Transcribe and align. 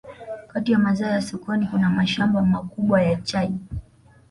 Kati 0.47 0.71
ya 0.71 0.79
mazao 0.79 1.11
ya 1.11 1.21
sokoni 1.21 1.67
kuna 1.67 1.89
mashamba 1.89 2.41
makubwa 2.41 3.01
ya 3.01 3.15
chai 3.21 3.51